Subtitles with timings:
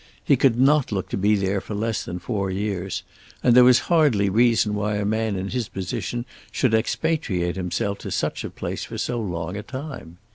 [0.23, 3.03] He could not look to be there for less than four years;
[3.43, 8.09] and there was hardly reason why a man in his position should expatriate himself to
[8.09, 10.17] such a place for so long a time.